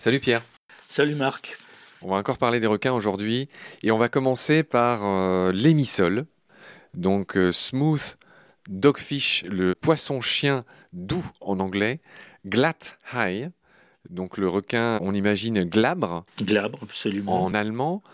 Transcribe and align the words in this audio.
Salut 0.00 0.20
Pierre. 0.20 0.42
Salut 0.88 1.16
Marc. 1.16 1.58
On 2.02 2.10
va 2.10 2.18
encore 2.18 2.38
parler 2.38 2.60
des 2.60 2.68
requins 2.68 2.92
aujourd'hui 2.92 3.48
et 3.82 3.90
on 3.90 3.98
va 3.98 4.08
commencer 4.08 4.62
par 4.62 5.04
euh, 5.04 5.50
l'émissol. 5.50 6.26
Donc 6.94 7.36
euh, 7.36 7.50
smooth 7.50 8.16
dogfish, 8.70 9.44
le 9.50 9.74
poisson 9.74 10.20
chien 10.20 10.64
doux 10.92 11.26
en 11.40 11.58
anglais, 11.58 12.00
glat 12.46 12.78
high, 13.12 13.50
donc 14.08 14.38
le 14.38 14.48
requin, 14.48 15.00
on 15.02 15.14
imagine 15.14 15.64
glabre. 15.64 16.24
Glabre, 16.40 16.78
absolument. 16.84 17.42
En 17.42 17.52
allemand, 17.52 18.04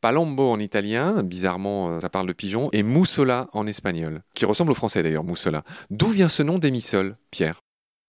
palombo 0.00 0.50
en 0.50 0.58
italien, 0.58 1.22
bizarrement 1.22 1.90
euh, 1.90 2.00
ça 2.00 2.08
parle 2.08 2.28
de 2.28 2.32
pigeon, 2.32 2.70
et 2.72 2.82
moussola 2.82 3.50
en 3.52 3.66
espagnol, 3.66 4.22
qui 4.34 4.46
ressemble 4.46 4.72
au 4.72 4.74
français 4.74 5.02
d'ailleurs, 5.02 5.24
moussola. 5.24 5.64
D'où 5.90 6.08
vient 6.08 6.30
ce 6.30 6.42
nom 6.42 6.58
d'émissol, 6.58 7.18
Pierre? 7.30 7.60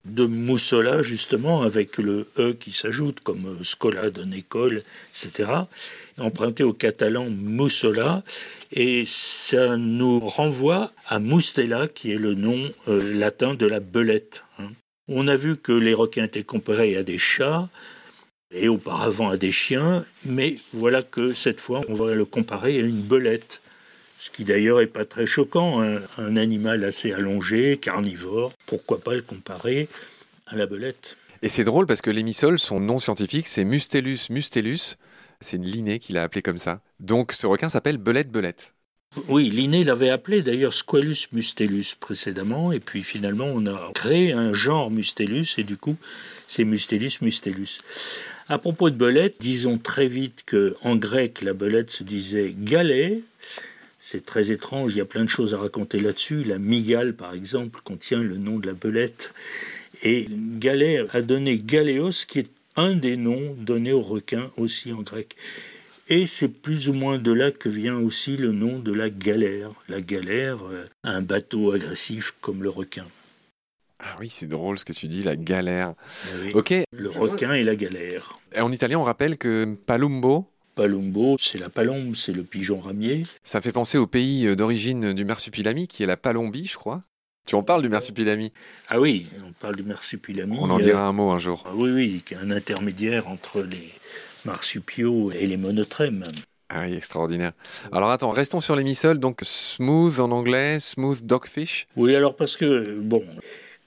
De 0.08 0.26
moussola, 0.26 1.04
justement, 1.04 1.62
avec 1.62 1.98
le 1.98 2.28
E 2.40 2.54
qui 2.54 2.72
s'ajoute, 2.72 3.20
comme 3.22 3.46
euh, 3.46 3.64
scola 3.64 4.10
donne 4.10 4.34
école, 4.34 4.84
etc., 5.12 5.52
emprunté 6.20 6.64
au 6.64 6.74
catalan 6.74 7.28
moussola, 7.30 8.24
et 8.72 9.04
ça 9.06 9.78
nous 9.78 10.20
renvoie 10.20 10.92
à 11.08 11.20
moustella, 11.20 11.88
qui 11.88 12.12
est 12.12 12.18
le 12.18 12.34
nom 12.34 12.60
euh, 12.88 13.14
latin 13.14 13.54
de 13.54 13.66
la 13.66 13.80
belette. 13.80 14.44
Hein. 14.60 14.70
On 15.08 15.28
a 15.28 15.36
vu 15.36 15.58
que 15.58 15.72
les 15.72 15.94
requins 15.94 16.26
étaient 16.26 16.44
comparés 16.44 16.98
à 16.98 17.04
des 17.04 17.18
chats, 17.18 17.70
et 18.52 18.70
auparavant 18.70 19.30
à 19.30 19.38
des 19.38 19.52
chiens, 19.52 20.06
mais 20.26 20.56
voilà 20.72 21.02
que 21.02 21.34
cette 21.34 21.60
fois, 21.60 21.82
on 21.90 21.94
va 21.94 22.14
le 22.14 22.26
comparer 22.26 22.78
à 22.78 22.82
une 22.82 23.02
belette. 23.02 23.62
Ce 24.18 24.32
qui 24.32 24.44
d'ailleurs 24.44 24.80
n'est 24.80 24.88
pas 24.88 25.06
très 25.06 25.28
choquant, 25.28 25.82
hein. 25.82 26.00
un 26.18 26.38
animal 26.38 26.84
assez 26.84 27.14
allongé, 27.14 27.78
carnivore, 27.78 28.52
pourquoi 28.66 29.00
pas 29.00 29.14
le 29.14 29.22
comparer 29.22 29.88
à 30.48 30.56
la 30.56 30.66
belette? 30.66 31.18
Et 31.44 31.50
c'est 31.50 31.64
drôle 31.64 31.86
parce 31.86 32.02
que 32.02 32.10
l'émissol, 32.10 32.58
son 32.58 32.80
nom 32.80 32.98
scientifique, 32.98 33.48
c'est 33.48 33.64
Mustelus 33.64 34.30
mustelus, 34.32 34.98
c'est 35.40 35.58
Linné 35.58 36.00
qui 36.00 36.14
l'a 36.14 36.24
appelé 36.24 36.42
comme 36.42 36.58
ça. 36.58 36.82
Donc 37.00 37.32
ce 37.32 37.46
requin 37.46 37.70
s'appelle 37.70 37.98
belette 37.98 38.32
belette. 38.32 38.74
Oui, 39.28 39.50
Linné 39.50 39.84
l'avait 39.84 40.10
appelé 40.10 40.42
d'ailleurs 40.42 40.74
Squalus 40.74 41.28
mustelus 41.32 41.96
précédemment, 42.00 42.72
et 42.72 42.80
puis 42.80 43.04
finalement 43.04 43.46
on 43.46 43.68
a 43.68 43.92
créé 43.94 44.34
un 44.34 44.52
genre 44.52 44.90
Mustelus, 44.90 45.60
et 45.60 45.64
du 45.64 45.78
coup 45.78 45.96
c'est 46.48 46.64
Mustelus 46.64 47.22
mustelus. 47.22 47.82
À 48.50 48.58
propos 48.58 48.90
de 48.90 48.96
belette, 48.96 49.36
disons 49.40 49.78
très 49.78 50.08
vite 50.08 50.44
que 50.46 50.76
en 50.82 50.96
grec 50.96 51.42
la 51.42 51.54
belette 51.54 51.92
se 51.92 52.04
disait 52.04 52.56
galet. 52.58 53.22
C'est 54.00 54.26
très 54.26 54.52
étrange, 54.52 54.94
il 54.94 54.98
y 54.98 55.02
a 55.02 55.06
plein 55.06 55.24
de 55.24 55.30
choses 55.30 55.54
à 55.54 55.58
raconter 55.58 56.00
là-dessus. 56.00 56.44
La 56.44 56.60
migale, 56.60 57.14
par 57.14 57.34
exemple, 57.34 57.82
contient 57.84 58.22
le 58.22 58.38
nom 58.38 58.60
de 58.60 58.68
la 58.68 58.74
belette. 58.74 59.34
Et 60.04 60.28
galet 60.30 61.04
a 61.12 61.22
donné 61.22 61.58
galéos, 61.58 62.26
qui 62.28 62.40
est 62.40 62.52
un 62.76 62.96
des 62.96 63.18
noms 63.18 63.56
donnés 63.58 63.92
aux 63.92 64.02
requins 64.02 64.52
aussi 64.58 64.94
en 64.94 65.02
grec. 65.02 65.36
Et 66.10 66.26
c'est 66.26 66.48
plus 66.48 66.88
ou 66.88 66.94
moins 66.94 67.18
de 67.18 67.32
là 67.34 67.52
que 67.52 67.68
vient 67.68 67.98
aussi 67.98 68.38
le 68.38 68.52
nom 68.52 68.80
de 68.80 68.94
la 68.94 69.10
galère. 69.10 69.72
La 69.90 70.00
galère, 70.00 70.64
euh, 70.66 70.86
un 71.04 71.22
bateau 71.22 71.74
agressif 71.74 72.34
comme 72.40 72.64
le 72.64 72.70
requin. 72.70 73.06
Ah 74.00 74.16
oui, 74.20 74.30
c'est 74.30 74.48
drôle 74.48 74.78
ce 74.80 74.86
que 74.86 74.94
tu 74.94 75.08
dis, 75.08 75.24
la 75.24 75.36
galère. 75.36 75.96
Eh 76.46 76.54
ok. 76.54 76.74
Le 76.92 77.10
requin 77.10 77.54
et 77.54 77.64
la 77.64 77.76
galère. 77.76 78.40
En 78.58 78.72
italien, 78.72 79.00
on 79.00 79.04
rappelle 79.04 79.38
que 79.38 79.76
palumbo. 79.86 80.48
Palumbo, 80.78 81.38
c'est 81.40 81.58
la 81.58 81.70
palombe, 81.70 82.16
c'est 82.16 82.34
le 82.34 82.44
pigeon 82.44 82.80
ramier. 82.80 83.24
Ça 83.42 83.62
fait 83.62 83.72
penser 83.72 83.98
au 83.98 84.06
pays 84.06 84.56
d'origine 84.56 85.12
du 85.12 85.26
marsupilami, 85.26 85.88
qui 85.88 86.04
est 86.04 86.06
la 86.06 86.18
Palombie, 86.18 86.68
je 86.68 86.78
crois. 86.78 87.02
Tu 87.48 87.56
en 87.56 87.64
parles 87.64 87.82
du 87.82 87.90
marsupilami? 87.90 88.54
Ah 88.88 89.00
oui, 89.00 89.26
on 89.44 89.54
parle 89.54 89.76
du 89.76 89.82
marsupilami. 89.82 90.56
On 90.62 90.70
en 90.70 90.78
dira 90.78 91.02
un 91.02 91.14
mot 91.14 91.32
un 91.32 91.40
jour. 91.40 91.64
Ah 91.66 91.72
oui, 91.74 91.90
oui, 91.90 92.24
qui 92.24 92.36
est 92.36 92.38
un 92.38 92.52
intermédiaire 92.52 93.28
entre 93.28 93.64
les 93.64 93.90
marsupiaux 94.46 95.32
et 95.32 95.48
les 95.48 95.58
monotrèmes. 95.58 96.26
Ah 96.70 96.82
oui, 96.84 96.94
extraordinaire. 96.94 97.54
Alors 97.92 98.12
attends, 98.12 98.30
restons 98.30 98.60
sur 98.60 98.76
les 98.76 98.84
missoles. 98.84 99.20
Donc 99.20 99.40
smooth 99.42 100.20
en 100.20 100.30
anglais, 100.30 100.80
smooth 100.80 101.26
dogfish? 101.26 101.88
Oui, 101.96 102.16
alors 102.16 102.36
parce 102.36 102.56
que, 102.56 103.00
bon, 103.00 103.26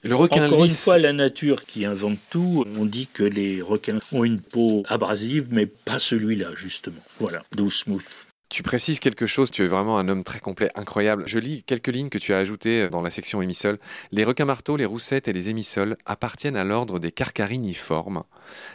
le 0.03 0.15
requin 0.15 0.47
Encore 0.47 0.65
une 0.65 0.71
fois, 0.71 0.97
la 0.97 1.13
nature 1.13 1.65
qui 1.65 1.85
invente 1.85 2.17
tout. 2.29 2.65
On 2.77 2.85
dit 2.85 3.07
que 3.07 3.23
les 3.23 3.61
requins 3.61 3.99
ont 4.11 4.23
une 4.23 4.41
peau 4.41 4.83
abrasive, 4.87 5.49
mais 5.51 5.65
pas 5.65 5.99
celui-là, 5.99 6.49
justement. 6.55 7.01
Voilà, 7.19 7.43
d'où 7.55 7.69
smooth. 7.69 8.25
Tu 8.49 8.63
précises 8.63 8.99
quelque 8.99 9.27
chose, 9.27 9.49
tu 9.49 9.63
es 9.63 9.67
vraiment 9.67 9.97
un 9.97 10.09
homme 10.09 10.25
très 10.25 10.41
complet, 10.41 10.69
incroyable. 10.75 11.23
Je 11.25 11.39
lis 11.39 11.63
quelques 11.63 11.87
lignes 11.87 12.09
que 12.09 12.17
tu 12.17 12.33
as 12.33 12.37
ajoutées 12.39 12.89
dans 12.89 13.01
la 13.01 13.09
section 13.09 13.41
émissoles. 13.41 13.79
Les 14.11 14.25
requins 14.25 14.43
marteaux, 14.43 14.75
les 14.75 14.83
roussettes 14.85 15.29
et 15.29 15.33
les 15.33 15.47
émissoles 15.47 15.95
appartiennent 16.05 16.57
à 16.57 16.65
l'ordre 16.65 16.99
des 16.99 17.13
carcariniformes. 17.13 18.23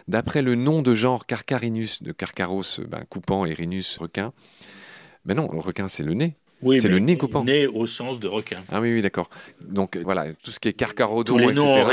D'après 0.09 0.41
le 0.41 0.55
nom 0.55 0.81
de 0.81 0.95
genre 0.95 1.27
Carcarinus, 1.27 2.03
de 2.03 2.13
Carcaros, 2.13 2.81
ben, 2.89 3.05
coupant, 3.11 3.45
et 3.45 3.53
Rhinus, 3.53 3.99
requin. 3.99 4.33
Mais 5.27 5.35
non, 5.35 5.47
le 5.53 5.59
requin, 5.59 5.89
c'est 5.89 6.05
le 6.05 6.15
nez. 6.15 6.37
Oui, 6.63 6.81
c'est 6.81 6.89
le 6.89 6.99
nez 6.99 7.17
coupant. 7.17 7.45
Nez 7.45 7.67
au 7.67 7.87
sens 7.87 8.19
de 8.19 8.29
requin. 8.29 8.59
Ah 8.71 8.81
oui, 8.81 8.95
oui, 8.95 9.03
d'accord. 9.03 9.29
Donc 9.69 9.97
voilà, 9.99 10.33
tout 10.35 10.51
ce 10.51 10.59
qui 10.59 10.69
est 10.69 10.73
carcarodon, 10.73 11.35
Tous 11.35 11.39
les 11.39 11.53
noms 11.53 11.85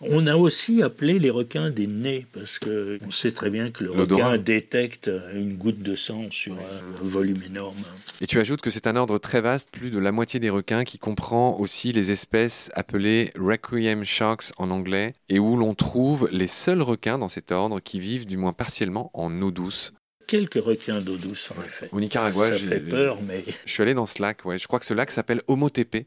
On 0.00 0.26
a 0.26 0.36
aussi 0.36 0.82
appelé 0.82 1.18
les 1.18 1.30
requins 1.30 1.70
des 1.70 1.86
nez 1.86 2.26
parce 2.32 2.58
que 2.58 2.98
on 3.06 3.10
sait 3.10 3.32
très 3.32 3.50
bien 3.50 3.70
que 3.70 3.84
le 3.84 3.90
requin 3.90 4.38
détecte 4.38 5.10
une 5.34 5.56
goutte 5.58 5.80
de 5.80 5.96
sang 5.96 6.26
sur 6.30 6.54
un 6.54 7.02
volume 7.02 7.42
énorme. 7.46 7.76
Et 8.20 8.26
tu 8.26 8.40
ajoutes 8.40 8.62
que 8.62 8.70
c'est 8.70 8.86
un 8.86 8.96
ordre 8.96 9.18
très 9.18 9.40
vaste, 9.40 9.68
plus 9.70 9.90
de 9.90 9.98
la 9.98 10.12
moitié 10.12 10.40
des 10.40 10.50
requins, 10.50 10.84
qui 10.84 10.98
comprend 10.98 11.58
aussi 11.58 11.92
les 11.92 12.10
espèces 12.10 12.70
appelées 12.74 13.32
requiem 13.38 14.04
sharks 14.04 14.52
en 14.56 14.70
anglais, 14.70 15.14
et 15.28 15.38
où 15.38 15.56
l'on 15.56 15.74
trouve 15.74 16.28
les 16.32 16.46
seuls 16.46 16.82
requins 16.82 17.18
dans 17.18 17.28
cet 17.28 17.52
ordre 17.52 17.80
qui 17.80 18.00
vivent 18.00 18.26
du 18.26 18.36
moins 18.36 18.52
partiellement 18.52 19.10
en 19.14 19.42
eau 19.42 19.50
douce 19.50 19.92
quelques 20.28 20.62
requins 20.62 21.00
d'eau 21.00 21.16
douce, 21.16 21.50
en 21.58 21.64
effet. 21.64 21.88
Au 21.90 21.98
Nicaragua, 21.98 22.52
ça 22.52 22.58
fait 22.58 22.78
peur, 22.78 23.18
mais... 23.22 23.42
Je 23.66 23.72
suis 23.72 23.82
allé 23.82 23.94
dans 23.94 24.06
ce 24.06 24.22
lac, 24.22 24.44
ouais. 24.44 24.58
Je 24.58 24.68
crois 24.68 24.78
que 24.78 24.86
ce 24.86 24.94
lac 24.94 25.10
s'appelle 25.10 25.42
Omotepe, 25.48 26.06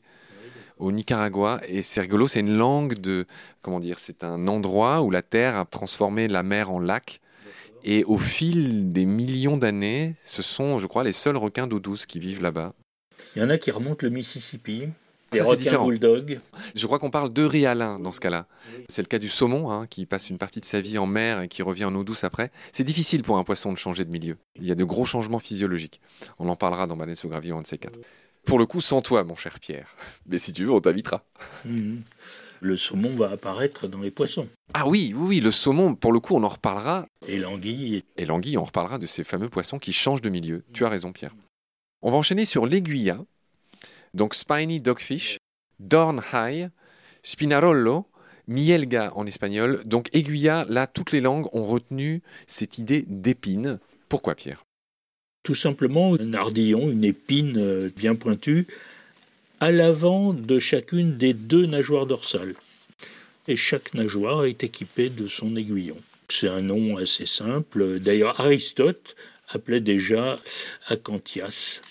au 0.78 0.94
Nicaragua, 0.94 1.59
et 1.68 1.82
c'est 1.82 2.00
rigolo, 2.00 2.30
c'est 2.30 2.40
une 2.40 2.56
langue 2.56 2.94
de... 2.94 3.26
Comment 3.62 3.82
dire 3.82 4.00
C'est 4.00 4.24
un 4.24 4.48
endroit 4.48 5.02
où 5.02 5.12
la 5.12 5.22
Terre 5.22 5.58
a 5.58 5.66
transformé 5.66 6.30
la 6.30 6.44
mer 6.44 6.72
en 6.72 6.80
lac, 6.80 7.20
et 7.84 8.04
au 8.06 8.18
fil 8.18 8.94
des 8.94 9.06
millions 9.06 9.58
d'années, 9.58 10.16
ce 10.24 10.42
sont, 10.42 10.80
je 10.80 10.88
crois, 10.88 11.03
les 11.03 11.12
seuls 11.12 11.38
requins 11.38 11.68
d'eau 11.68 11.80
douce 11.80 12.06
qui 12.06 12.20
vivent 12.20 12.42
là-bas. 12.42 12.74
Il 13.36 13.42
y 13.42 13.46
en 13.46 13.50
a 13.50 13.58
qui 13.58 13.72
remontent 13.72 14.06
le 14.06 14.09
Mississippi, 14.09 14.88
les 15.31 15.42
requins 15.42 15.84
bulldog. 15.84 16.40
Je 16.75 16.86
crois 16.86 17.00
qu'on 17.00 17.09
parle 17.09 17.31
de 17.31 17.44
rialin 17.44 18.00
dans 18.00 18.12
ce 18.12 18.19
cas-là. 18.19 18.47
C'est 18.90 19.02
le 19.02 19.08
cas 19.08 19.19
du 19.19 19.30
saumon, 19.30 19.72
hein, 19.72 19.88
qui 19.88 20.06
passe 20.06 20.30
une 20.30 20.38
partie 20.38 20.59
de 20.59 20.66
sa 20.66 20.81
vie 20.81 20.97
en 20.97 21.06
mer 21.06 21.42
et 21.42 21.47
qui 21.47 21.62
revient 21.62 21.86
en 21.86 21.96
eau 21.96 22.03
douce 22.03 22.24
après. 22.24 22.52
C'est 22.72 22.84
difficile 22.84 23.24
pour 23.24 23.38
un 23.38 23.44
poisson 23.44 23.72
de 23.72 23.78
changer 23.78 24.06
de 24.06 24.12
milieu. 24.12 24.38
Il 24.56 24.66
y 24.66 24.72
a 24.72 24.75
de 24.75 24.84
gros 24.84 25.06
changements 25.06 25.40
physiologiques. 25.40 26.02
On 26.40 26.50
en 26.50 26.56
parlera 26.56 26.88
dans 26.88 26.97
Baleine 26.97 27.16
un 27.24 27.62
de 27.62 27.68
ces 27.68 27.78
quatre. 27.78 28.00
Pour 28.46 28.58
le 28.58 28.66
coup, 28.66 28.81
sans 28.81 29.02
toi, 29.02 29.24
mon 29.24 29.36
cher 29.36 29.59
Pierre. 29.59 29.96
Mais 30.25 30.40
si 30.40 30.52
tu 30.52 30.66
veux, 30.66 30.72
on 30.72 30.81
t'invitera. 30.81 31.24
Mhm. 31.66 32.02
Le 32.59 32.78
saumon 32.78 33.16
va 33.16 33.31
apparaître 33.31 33.88
dans 33.88 34.02
les 34.02 34.12
poissons. 34.12 34.47
Ah 34.74 34.88
oui, 34.88 35.14
oui, 35.16 35.28
oui, 35.28 35.40
le 35.40 35.52
saumon, 35.52 35.96
pour 35.96 36.12
le 36.12 36.20
coup, 36.20 36.36
on 36.36 36.44
en 36.44 36.50
reparlera. 36.50 37.08
Et 37.28 37.38
l'anguille. 37.38 38.03
Et 38.18 38.25
l'anguille, 38.25 38.58
on 38.58 38.64
reparlera 38.64 39.00
de 39.00 39.08
ces 39.08 39.24
fameux 39.24 39.50
poissons 39.50 39.80
qui 39.80 39.94
changent 39.94 40.22
de 40.22 40.30
milieu. 40.30 40.64
Tu 40.74 40.86
as 40.86 40.90
raison, 40.90 41.12
Pierre. 41.12 41.36
On 42.03 42.12
va 42.12 42.18
enchaîner 42.18 42.46
sur 42.46 42.66
l'aiguilla, 42.66 43.20
donc 44.14 44.36
Spiny 44.36 44.80
Dogfish, 44.80 45.38
Dorn 45.80 46.22
High, 46.34 46.70
Spinarollo, 47.24 48.08
Mielga 48.48 49.12
en 49.16 49.26
espagnol. 49.26 49.82
Donc 49.86 50.10
aiguilla, 50.14 50.66
là, 50.68 50.88
toutes 50.88 51.12
les 51.12 51.22
langues 51.22 51.48
ont 51.54 51.66
retenu 51.66 52.22
cette 52.48 52.78
idée 52.78 53.06
d'épine. 53.08 53.80
Pourquoi, 54.10 54.36
Pierre? 54.36 54.64
Tout 55.44 55.56
simplement 55.56 56.16
un 56.20 56.34
ardillon, 56.34 56.90
une 56.90 57.04
épine 57.04 57.58
euh, 57.58 57.90
bien 57.96 58.16
pointue, 58.16 58.68
à 59.60 59.72
l'avant 59.72 60.34
de 60.34 60.59
chacune 60.59 61.18
des 61.18 61.34
deux 61.34 61.66
nageoires 61.66 62.06
dorsales. 62.06 62.56
Et 63.47 63.56
chaque 63.56 63.94
nageoire 63.94 64.46
est 64.46 64.64
équipée 64.64 65.09
de 65.09 65.28
son 65.28 65.56
aiguillon. 65.56 65.97
C'est 66.30 66.47
un 66.47 66.62
nom 66.62 66.97
assez 66.97 67.26
simple. 67.26 68.00
D'ailleurs, 68.00 68.40
Aristote 68.40 69.16
appelait 69.50 69.82
déjà 69.82 70.40
Acanthias 70.88 71.82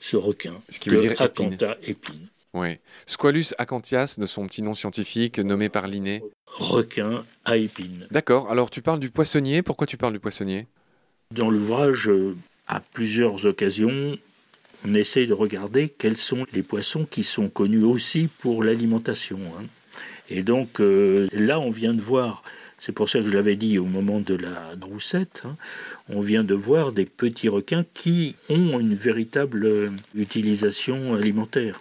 ce 0.00 0.16
requin. 0.16 0.60
Ce 0.68 0.80
qui 0.80 0.88
veut 0.88 1.00
dire 1.00 1.20
Acantha 1.20 1.76
épine. 1.82 2.26
Oui. 2.52 2.78
Squalus 3.06 3.54
acanthias, 3.58 4.18
de 4.18 4.26
son 4.26 4.46
petit 4.46 4.62
nom 4.62 4.74
scientifique, 4.74 5.38
nommé 5.38 5.68
par 5.68 5.86
Linné. 5.86 6.22
Requin 6.46 7.22
à 7.44 7.56
épine. 7.56 8.06
D'accord. 8.10 8.50
Alors 8.50 8.70
tu 8.70 8.82
parles 8.82 8.98
du 8.98 9.10
poissonnier. 9.10 9.62
Pourquoi 9.62 9.86
tu 9.86 9.96
parles 9.96 10.14
du 10.14 10.20
poissonnier? 10.20 10.66
Dans 11.32 11.50
l'ouvrage, 11.50 12.08
euh, 12.08 12.34
à 12.66 12.80
plusieurs 12.80 13.46
occasions, 13.46 14.18
on 14.84 14.94
essaye 14.94 15.28
de 15.28 15.34
regarder 15.34 15.88
quels 15.88 16.16
sont 16.16 16.44
les 16.52 16.62
poissons 16.62 17.04
qui 17.04 17.22
sont 17.22 17.48
connus 17.48 17.84
aussi 17.84 18.28
pour 18.40 18.64
l'alimentation. 18.64 19.38
Hein. 19.56 19.64
Et 20.28 20.42
donc 20.42 20.80
euh, 20.80 21.28
là, 21.32 21.60
on 21.60 21.70
vient 21.70 21.94
de 21.94 22.00
voir 22.00 22.42
c'est 22.80 22.92
pour 22.92 23.08
ça 23.08 23.20
que 23.20 23.28
je 23.28 23.34
l'avais 23.34 23.56
dit 23.56 23.78
au 23.78 23.84
moment 23.84 24.20
de 24.20 24.34
la 24.34 24.74
roussette. 24.82 25.42
Hein. 25.44 25.56
On 26.08 26.20
vient 26.20 26.42
de 26.44 26.54
voir 26.54 26.92
des 26.92 27.04
petits 27.04 27.50
requins 27.50 27.84
qui 27.94 28.34
ont 28.48 28.80
une 28.80 28.94
véritable 28.94 29.92
utilisation 30.14 31.14
alimentaire. 31.14 31.80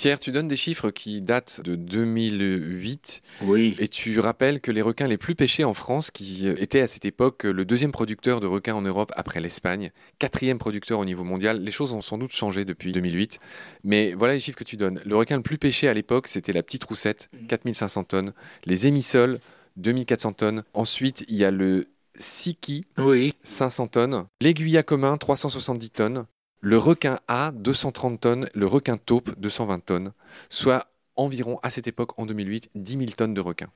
Pierre, 0.00 0.18
tu 0.18 0.32
donnes 0.32 0.48
des 0.48 0.56
chiffres 0.56 0.90
qui 0.90 1.20
datent 1.20 1.60
de 1.62 1.76
2008. 1.76 3.20
Oui. 3.42 3.76
Et 3.78 3.86
tu 3.86 4.18
rappelles 4.18 4.62
que 4.62 4.70
les 4.70 4.80
requins 4.80 5.06
les 5.06 5.18
plus 5.18 5.34
pêchés 5.34 5.62
en 5.62 5.74
France, 5.74 6.10
qui 6.10 6.48
étaient 6.48 6.80
à 6.80 6.86
cette 6.86 7.04
époque 7.04 7.44
le 7.44 7.66
deuxième 7.66 7.92
producteur 7.92 8.40
de 8.40 8.46
requins 8.46 8.74
en 8.74 8.80
Europe 8.80 9.12
après 9.14 9.42
l'Espagne, 9.42 9.92
quatrième 10.18 10.58
producteur 10.58 11.00
au 11.00 11.04
niveau 11.04 11.22
mondial, 11.22 11.62
les 11.62 11.70
choses 11.70 11.92
ont 11.92 12.00
sans 12.00 12.16
doute 12.16 12.32
changé 12.32 12.64
depuis 12.64 12.92
2008. 12.92 13.40
Mais 13.84 14.14
voilà 14.14 14.32
les 14.32 14.40
chiffres 14.40 14.56
que 14.56 14.64
tu 14.64 14.78
donnes. 14.78 15.02
Le 15.04 15.16
requin 15.16 15.36
le 15.36 15.42
plus 15.42 15.58
pêché 15.58 15.86
à 15.86 15.92
l'époque, 15.92 16.28
c'était 16.28 16.54
la 16.54 16.62
petite 16.62 16.84
roussette, 16.84 17.28
4500 17.48 18.04
tonnes. 18.04 18.32
Les 18.64 18.86
émissoles, 18.86 19.38
2400 19.76 20.32
tonnes. 20.34 20.64
Ensuite, 20.74 21.24
il 21.28 21.36
y 21.36 21.44
a 21.44 21.50
le 21.50 21.86
siki, 22.18 22.84
Oui. 22.98 23.34
500 23.42 23.88
tonnes. 23.88 24.26
L'aiguilla 24.40 24.82
commun, 24.82 25.16
370 25.16 25.90
tonnes. 25.90 26.26
Le 26.60 26.76
requin 26.76 27.18
A, 27.28 27.52
230 27.52 28.20
tonnes. 28.20 28.48
Le 28.54 28.66
requin 28.66 28.96
taupe, 28.98 29.30
220 29.38 29.80
tonnes. 29.80 30.12
Soit 30.48 30.86
environ, 31.16 31.58
à 31.62 31.70
cette 31.70 31.86
époque, 31.86 32.18
en 32.18 32.26
2008, 32.26 32.70
10 32.74 32.92
000 32.98 33.04
tonnes 33.16 33.34
de 33.34 33.40
requins. 33.40 33.70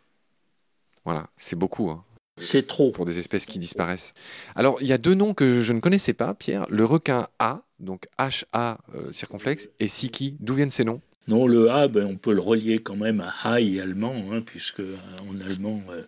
Voilà, 1.05 1.29
c'est 1.37 1.57
beaucoup 1.57 1.91
hein, 1.91 2.05
C'est 2.37 2.67
trop. 2.67 2.91
pour 2.93 3.05
des 3.05 3.19
espèces 3.19 3.45
qui 3.47 3.59
disparaissent. 3.59 4.15
Alors, 4.55 4.79
il 4.81 4.87
y 4.87 4.93
a 4.93 4.99
deux 4.99 5.15
noms 5.15 5.35
que 5.35 5.61
je 5.61 5.73
ne 5.73 5.81
connaissais 5.81 6.15
pas, 6.15 6.35
Pierre. 6.35 6.67
Le 6.71 6.85
requin 6.85 7.29
A, 7.39 7.63
donc 7.79 8.07
H-A 8.19 8.79
euh, 8.95 9.13
circonflexe, 9.13 9.69
et 9.81 9.89
Siki. 9.89 10.37
D'où 10.41 10.55
viennent 10.55 10.71
ces 10.71 10.85
noms? 10.85 11.01
Non, 11.29 11.47
le 11.47 11.71
A, 11.71 11.89
ben, 11.89 12.05
on 12.07 12.17
peut 12.17 12.35
le 12.35 12.41
relier 12.41 12.79
quand 12.81 12.97
même 12.97 13.23
à 13.43 13.59
Hai 13.61 13.81
allemand, 13.81 14.15
hein, 14.33 14.43
puisque 14.45 14.81
euh, 14.81 14.97
en 15.31 15.41
allemand, 15.49 15.83
euh, 15.91 16.03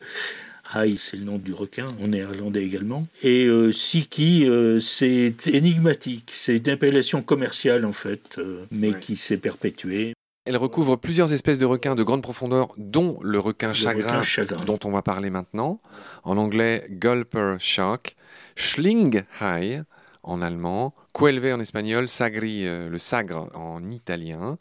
Hai, 0.74 0.96
c'est 0.96 1.16
le 1.16 1.24
nom 1.24 1.38
du 1.38 1.52
requin, 1.54 1.86
en 2.02 2.08
néerlandais 2.08 2.62
également. 2.64 3.06
Et 3.22 3.46
euh, 3.46 3.72
Siki, 3.72 4.44
euh, 4.48 4.78
c'est 4.80 5.34
énigmatique. 5.46 6.30
C'est 6.34 6.56
une 6.58 6.68
appellation 6.70 7.22
commerciale, 7.22 7.84
en 7.86 7.92
fait, 7.92 8.36
euh, 8.38 8.64
mais 8.70 8.90
Ouais. 8.92 9.00
qui 9.00 9.16
s'est 9.16 9.38
perpétuée. 9.38 10.12
Elle 10.44 10.56
recouvre 10.58 10.96
plusieurs 10.96 11.32
espèces 11.32 11.58
de 11.58 11.64
requins 11.64 11.94
de 11.96 12.02
grande 12.04 12.22
profondeur, 12.22 12.68
dont 12.76 13.18
le 13.22 13.40
requin 13.40 13.68
Le 13.68 13.74
chagrin, 13.74 14.06
requin 14.08 14.22
chagrin. 14.22 14.64
dont 14.64 14.78
on 14.84 14.90
va 14.90 15.02
parler 15.02 15.30
maintenant. 15.30 15.80
En 16.24 16.36
anglais, 16.36 16.86
Gulper 16.90 17.56
Shark, 17.58 18.14
Schlinghai 18.54 19.82
en 20.26 20.42
allemand, 20.42 20.94
Cuelve 21.14 21.54
en 21.54 21.60
espagnol, 21.60 22.08
Sagri, 22.08 22.66
euh, 22.66 22.88
le 22.88 22.98
sagre 22.98 23.48
en 23.54 23.82
italien. 23.88 24.58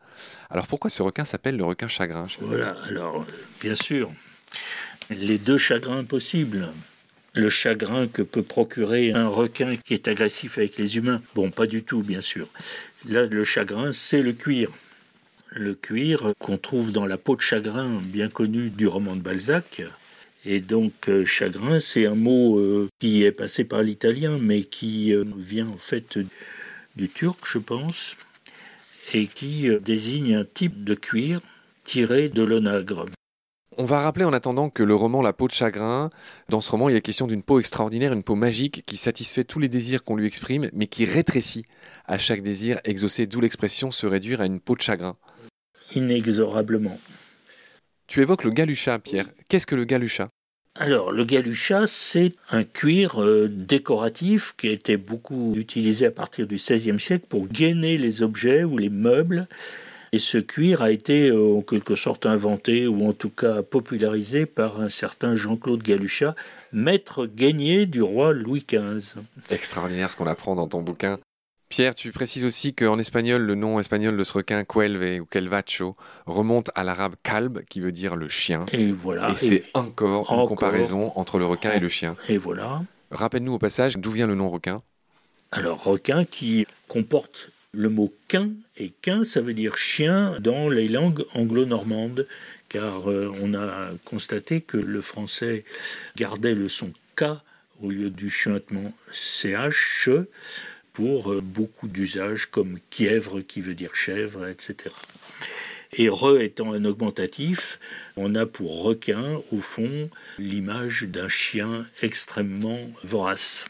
Alors 0.50 0.68
pourquoi 0.68 0.90
ce 0.90 1.04
requin 1.04 1.26
s'appelle 1.26 1.58
le 1.58 1.66
requin 1.66 1.88
chagrin? 1.88 2.26
Voilà, 2.40 2.76
alors, 2.88 3.26
bien 3.62 3.76
sûr, 3.76 4.10
les 5.10 5.38
deux 5.38 5.58
chagrins 5.58 6.04
possibles. 6.04 6.70
Le 7.34 7.50
chagrin 7.50 8.08
que 8.08 8.22
peut 8.22 8.44
procurer 8.44 9.12
un 9.12 9.28
requin 9.28 9.76
qui 9.76 9.94
est 9.94 10.08
agressif 10.08 10.58
avec 10.58 10.78
les 10.78 10.96
humains. 10.96 11.22
Bon, 11.34 11.52
pas 11.52 11.68
du 11.68 11.84
tout, 11.84 12.02
bien 12.02 12.22
sûr. 12.22 12.48
Là, 13.10 13.26
le 13.26 13.44
chagrin, 13.44 13.92
c'est 13.92 14.22
le 14.22 14.32
cuir. 14.32 14.72
Le 15.50 15.74
cuir 15.74 16.32
qu'on 16.40 16.58
trouve 16.58 16.94
dans 16.94 17.06
la 17.06 17.18
peau 17.18 17.36
de 17.36 17.42
chagrin, 17.42 18.00
bien 18.06 18.30
connu 18.30 18.70
du 18.70 18.88
roman 18.88 19.18
de 19.18 19.22
Balzac. 19.22 19.82
Et 20.46 20.60
donc, 20.60 21.10
euh, 21.10 21.26
chagrin, 21.26 21.80
c'est 21.80 22.06
un 22.06 22.14
mot 22.14 22.60
euh, 22.60 22.88
qui 23.00 23.24
est 23.24 23.32
passé 23.32 23.66
par 23.66 23.82
l'italien, 23.82 24.38
mais 24.40 24.62
qui 24.62 25.12
euh, 25.12 25.26
vient 25.38 25.68
en 25.68 25.78
fait 25.78 26.20
du 26.96 27.10
turc, 27.10 27.40
je 27.46 27.58
pense, 27.58 28.16
et 29.14 29.26
qui 29.26 29.68
désigne 29.82 30.36
un 30.36 30.46
type 30.46 30.84
de 30.84 30.94
cuir 30.94 31.42
tiré 31.84 32.30
de 32.30 32.44
l'onagre. 32.44 33.08
On 33.78 33.86
va 33.86 34.02
rappeler 34.02 34.24
en 34.24 34.34
attendant 34.34 34.70
que 34.70 34.84
le 34.84 34.96
roman 34.96 35.22
La 35.22 35.34
peau 35.34 35.48
de 35.48 35.54
chagrin, 35.54 36.10
dans 36.48 36.62
ce 36.62 36.72
roman, 36.72 36.90
il 36.90 36.94
y 36.94 36.98
a 36.98 37.02
question 37.02 37.28
d'une 37.28 37.44
peau 37.44 37.60
extraordinaire, 37.60 38.14
une 38.14 38.24
peau 38.24 38.36
magique 38.36 38.84
qui 38.86 38.98
satisfait 38.98 39.44
tous 39.44 39.60
les 39.60 39.68
désirs 39.68 40.04
qu'on 40.04 40.16
lui 40.16 40.28
exprime, 40.28 40.70
mais 40.74 40.88
qui 40.88 41.06
rétrécit 41.06 41.66
à 42.06 42.18
chaque 42.18 42.42
désir 42.42 42.80
exaucé, 42.86 43.28
d'où 43.28 43.42
l'expression 43.42 43.92
se 43.92 44.08
réduire 44.08 44.42
à 44.42 44.46
une 44.46 44.62
peau 44.62 44.76
de 44.76 44.82
chagrin. 44.82 45.18
inexorablement. 45.94 46.98
Tu 48.08 48.22
évoques 48.22 48.44
le 48.44 48.52
galucha, 48.52 49.00
Pierre. 49.00 49.30
Qu'est-ce 49.50 49.68
que 49.68 49.76
le 49.76 49.86
galucha? 49.86 50.30
Alors, 50.78 51.12
le 51.12 51.24
galucha, 51.24 51.88
c'est 51.88 52.34
un 52.52 52.64
cuir 52.64 53.22
euh, 53.24 53.48
décoratif 53.48 54.54
qui 54.58 54.68
a 54.68 54.72
été 54.72 54.98
beaucoup 54.98 55.56
utilisé 55.56 56.06
à 56.06 56.12
partir 56.12 56.48
du 56.48 56.56
XVIe 56.56 57.00
siècle 57.00 57.26
pour 57.30 57.48
gainer 57.48 57.98
les 57.98 58.24
objets 58.24 58.66
ou 58.66 58.78
les 58.78 58.90
meubles. 58.90 59.48
Et 60.12 60.20
ce 60.20 60.38
cuir 60.38 60.82
a 60.82 60.92
été 60.92 61.30
euh, 61.30 61.58
en 61.58 61.62
quelque 61.62 61.96
sorte 61.96 62.26
inventé 62.26 62.88
ou 62.88 63.08
en 63.08 63.14
tout 63.14 63.30
cas 63.30 63.64
popularisé 63.64 64.46
par 64.46 64.82
un 64.82 64.90
certain 64.90 65.36
Jean-Claude 65.36 65.82
Galucha, 65.82 66.36
maître 66.74 67.26
gainier 67.26 67.86
du 67.86 68.02
roi 68.02 68.34
Louis 68.34 68.66
XV. 68.70 69.20
Extraordinaire 69.50 70.12
ce 70.12 70.18
qu'on 70.18 70.28
apprend 70.28 70.56
dans 70.56 70.68
ton 70.68 70.82
bouquin. 70.82 71.20
Pierre, 71.70 71.96
tu 71.96 72.12
précises 72.12 72.46
aussi 72.46 72.74
qu'en 72.74 73.00
espagnol, 73.00 73.42
le 73.42 73.56
nom 73.56 73.80
espagnol 73.80 74.16
de 74.16 74.24
ce 74.24 74.34
requin, 74.34 74.64
Cuelve 74.64 75.22
ou 75.22 75.26
Quelvacho, 75.26 75.96
remonte 76.26 76.70
à 76.76 76.84
l'arabe 76.84 77.16
kalb, 77.24 77.64
qui 77.70 77.80
veut 77.80 77.92
dire 77.92 78.16
le 78.16 78.30
chien. 78.30 78.66
Et 78.72 78.92
voilà. 78.92 79.32
Et 79.32 79.36
c'est 79.36 79.64
encore 79.74 80.32
une 80.32 80.48
comparaison 80.48 81.12
entre 81.16 81.40
le 81.40 81.46
requin 81.46 81.72
et 81.72 81.80
le 81.80 81.90
chien. 81.90 82.16
et 82.30 82.38
voilà. 82.38 82.84
Rappelle-nous 83.12 83.54
au 83.54 83.60
passage 83.60 83.98
d'où 83.98 84.12
vient 84.12 84.28
le 84.28 84.36
nom 84.36 84.50
requin. 84.50 84.84
Alors, 85.52 85.84
requin 85.84 86.24
qui 86.26 86.68
comporte 86.88 87.50
le 87.72 87.90
mot 87.90 88.14
quin, 88.28 88.50
et 88.78 88.92
quin, 89.02 89.24
ça 89.24 89.42
veut 89.42 89.54
dire 89.54 89.78
chien 89.78 90.38
dans 90.40 90.70
les 90.70 90.88
langues 90.88 91.24
anglo-normandes, 91.34 92.26
car 92.70 93.10
euh, 93.10 93.34
on 93.42 93.54
a 93.54 93.90
constaté 94.06 94.62
que 94.62 94.78
le 94.78 95.02
français 95.02 95.66
gardait 96.16 96.56
le 96.56 96.68
son 96.68 96.92
K 97.16 97.26
au 97.82 97.90
lieu 97.90 98.10
du 98.10 98.30
chuintement 98.30 98.94
CH 99.12 100.10
pour 100.96 101.32
euh, 101.32 101.42
beaucoup 101.42 101.88
d'usages 101.88 102.48
comme 102.48 102.80
kièvre 102.90 103.42
qui 103.42 103.62
veut 103.62 103.76
dire 103.76 103.96
chèvre, 103.96 104.48
etc. 104.48 104.96
Et 105.94 106.10
re 106.10 106.40
étant 106.40 106.74
un 106.74 106.86
augmentatif, 106.86 107.80
on 108.16 108.34
a 108.34 108.46
pour 108.46 108.82
requin, 108.82 109.40
au 109.52 109.60
fond, 109.60 110.10
l'image 110.40 111.04
d'un 111.04 111.28
chien 111.28 111.86
extrêmement 112.02 112.80
vorace. 113.04 113.66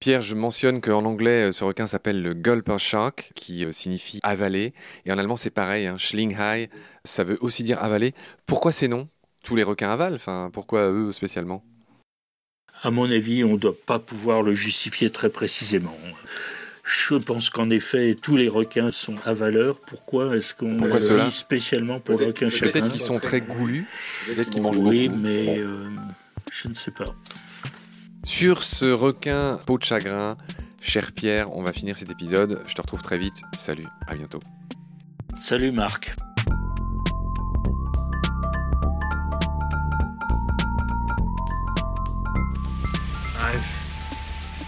Pierre, 0.00 0.22
je 0.22 0.36
mentionne 0.36 0.80
qu'en 0.80 1.04
anglais, 1.04 1.48
euh, 1.48 1.52
ce 1.52 1.64
requin 1.64 1.88
s'appelle 1.88 2.22
le 2.22 2.32
Gulper 2.32 2.78
Shark, 2.78 3.32
qui 3.34 3.64
euh, 3.64 3.72
signifie 3.72 4.20
avaler. 4.22 4.72
Et 5.04 5.12
en 5.12 5.18
allemand, 5.18 5.36
c'est 5.36 5.50
pareil, 5.50 5.88
hein, 5.88 5.98
Schlinghai, 5.98 6.70
ça 7.04 7.24
veut 7.24 7.38
aussi 7.40 7.64
dire 7.64 7.82
avaler. 7.82 8.14
Pourquoi 8.46 8.70
ces 8.70 8.86
noms? 8.86 9.08
Tous 9.42 9.56
les 9.56 9.64
requins 9.64 9.90
avalent, 9.90 10.14
enfin, 10.14 10.50
pourquoi 10.52 10.90
eux 10.92 11.10
spécialement? 11.10 11.64
À 12.82 12.90
mon 12.90 13.10
avis, 13.10 13.42
on 13.44 13.54
ne 13.54 13.58
doit 13.58 13.74
pas 13.86 13.98
pouvoir 13.98 14.42
le 14.42 14.54
justifier 14.54 15.10
très 15.10 15.28
précisément. 15.30 15.96
Je 16.84 17.16
pense 17.16 17.50
qu'en 17.50 17.68
effet, 17.70 18.16
tous 18.20 18.36
les 18.36 18.48
requins 18.48 18.90
sont 18.92 19.16
avaleurs. 19.26 19.78
Pourquoi 19.80 20.36
est-ce 20.36 20.54
qu'on 20.54 20.72
dit 21.24 21.30
spécialement 21.30 22.00
pour 22.00 22.18
le 22.18 22.26
requin 22.26 22.48
chagrin 22.48 22.72
Peut-être 22.72 22.90
qu'ils 22.92 23.00
sont 23.00 23.18
très 23.18 23.40
goulus, 23.42 23.86
peut-être 24.26 24.48
qu'ils 24.50 24.62
mangent 24.62 24.78
Oui, 24.78 25.08
beaucoup. 25.08 25.20
mais 25.20 25.44
Bon. 25.44 25.56
euh, 25.58 25.88
je 26.50 26.68
ne 26.68 26.74
sais 26.74 26.90
pas. 26.92 27.14
Sur 28.24 28.62
ce 28.62 28.86
requin 28.86 29.58
peau 29.66 29.76
de 29.78 29.84
chagrin, 29.84 30.36
cher 30.80 31.12
Pierre, 31.12 31.54
on 31.54 31.62
va 31.62 31.72
finir 31.72 31.96
cet 31.98 32.10
épisode. 32.10 32.62
Je 32.66 32.74
te 32.74 32.80
retrouve 32.80 33.02
très 33.02 33.18
vite. 33.18 33.36
Salut, 33.54 33.86
à 34.06 34.14
bientôt. 34.14 34.40
Salut 35.40 35.72
Marc. 35.72 36.14